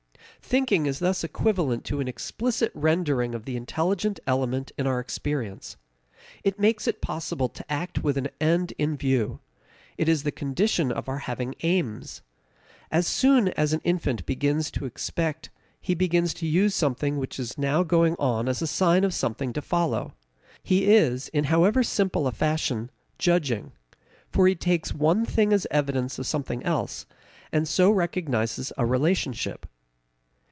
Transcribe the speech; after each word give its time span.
Thinking 0.43 0.85
is 0.85 0.99
thus 0.99 1.23
equivalent 1.23 1.85
to 1.85 2.01
an 2.01 2.09
explicit 2.09 2.73
rendering 2.75 3.33
of 3.33 3.45
the 3.45 3.55
intelligent 3.55 4.19
element 4.27 4.69
in 4.77 4.85
our 4.85 4.99
experience. 4.99 5.77
It 6.43 6.59
makes 6.59 6.89
it 6.89 6.99
possible 6.99 7.47
to 7.47 7.71
act 7.71 8.03
with 8.03 8.17
an 8.17 8.27
end 8.41 8.73
in 8.77 8.97
view. 8.97 9.39
It 9.97 10.09
is 10.09 10.23
the 10.23 10.31
condition 10.31 10.91
of 10.91 11.07
our 11.07 11.19
having 11.19 11.55
aims. 11.63 12.21
As 12.91 13.07
soon 13.07 13.47
as 13.49 13.71
an 13.71 13.79
infant 13.85 14.25
begins 14.25 14.69
to 14.71 14.83
expect 14.83 15.49
he 15.79 15.95
begins 15.95 16.33
to 16.33 16.47
use 16.47 16.75
something 16.75 17.15
which 17.15 17.39
is 17.39 17.57
now 17.57 17.83
going 17.83 18.17
on 18.19 18.49
as 18.49 18.61
a 18.61 18.67
sign 18.67 19.05
of 19.05 19.13
something 19.13 19.53
to 19.53 19.61
follow; 19.61 20.15
he 20.61 20.85
is, 20.91 21.29
in 21.29 21.45
however 21.45 21.81
simple 21.81 22.27
a 22.27 22.33
fashion, 22.33 22.91
judging. 23.17 23.71
For 24.27 24.47
he 24.49 24.55
takes 24.55 24.93
one 24.93 25.23
thing 25.25 25.53
as 25.53 25.65
evidence 25.71 26.19
of 26.19 26.27
something 26.27 26.61
else, 26.63 27.05
and 27.53 27.65
so 27.69 27.89
recognizes 27.89 28.73
a 28.77 28.85
relationship. 28.85 29.65